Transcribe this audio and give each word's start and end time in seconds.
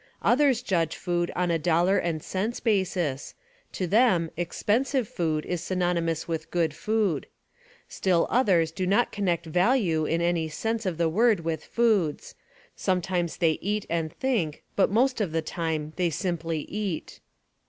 Others 0.23 0.63
judge 0.63 0.95
food 0.95 1.29
on 1.35 1.51
a 1.51 1.59
dollar 1.59 1.99
and 1.99 2.23
cents 2.23 2.59
basis; 2.59 3.35
to 3.71 3.85
them 3.85 4.31
expensive 4.35 5.07
food 5.07 5.45
is 5.45 5.61
synonymous 5.61 6.27
with 6.27 6.49
good 6.49 6.73
food. 6.73 7.27
Still 7.87 8.25
others 8.31 8.71
do 8.71 8.87
not 8.87 9.11
connect 9.11 9.45
"value" 9.45 10.05
in 10.05 10.19
any 10.19 10.49
sense 10.49 10.87
of 10.87 10.97
the 10.97 11.07
word 11.07 11.41
with 11.41 11.63
foods; 11.63 12.33
sometimes 12.75 13.37
they 13.37 13.59
eat 13.61 13.85
and 13.91 14.11
think, 14.11 14.63
but 14.75 14.89
most 14.89 15.21
of 15.21 15.33
the 15.33 15.41
time 15.43 15.93
they 15.97 16.09
simply 16.09 16.61
eat. 16.61 17.19